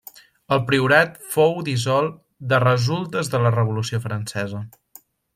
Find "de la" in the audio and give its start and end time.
3.37-3.51